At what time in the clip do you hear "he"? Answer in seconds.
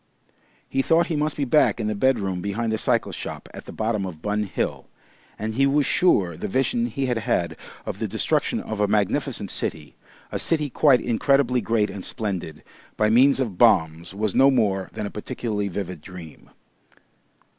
0.67-0.81, 1.13-1.15, 5.53-5.67, 6.87-7.05